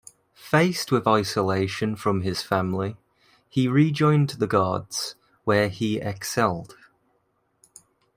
[0.33, 2.97] Faced with isolation from his family,
[3.47, 6.75] he rejoined the Guards, where he excelled.